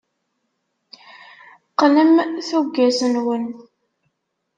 [1.71, 2.11] Qqnem
[2.47, 3.45] tuggas-nwen.